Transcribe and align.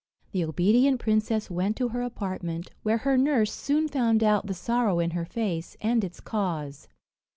The 0.31 0.43
obedient 0.45 0.99
princess 0.99 1.51
went 1.51 1.77
to 1.77 1.89
her 1.89 2.01
apartment, 2.01 2.71
where 2.81 2.97
her 2.97 3.19
nurse 3.19 3.53
soon 3.53 3.87
found 3.87 4.23
out 4.23 4.47
the 4.47 4.55
sorrow 4.55 4.97
in 4.97 5.11
her 5.11 5.25
face, 5.25 5.77
and 5.79 6.03
its 6.03 6.19
cause. 6.19 6.87